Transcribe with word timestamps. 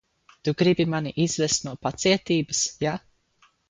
Tu 0.47 0.53
gribi 0.61 0.85
mani 0.95 1.13
izvest 1.27 1.69
no 1.69 1.77
pacietības, 1.87 2.67
ja? 2.89 3.01